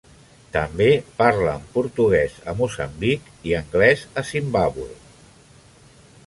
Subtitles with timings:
[0.53, 0.85] També
[1.19, 4.89] parlen portuguès a Moçambic i anglès a Zimbàbue.